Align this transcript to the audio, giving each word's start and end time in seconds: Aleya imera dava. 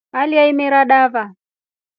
Aleya 0.19 0.43
imera 0.51 0.81
dava. 0.91 1.23